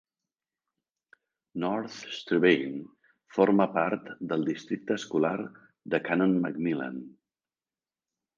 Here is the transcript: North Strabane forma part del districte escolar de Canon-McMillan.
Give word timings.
North 1.63 1.97
Strabane 2.19 2.81
forma 3.35 3.67
part 3.75 4.09
del 4.33 4.47
districte 4.49 4.97
escolar 5.01 5.35
de 5.95 6.01
Canon-McMillan. 6.09 6.99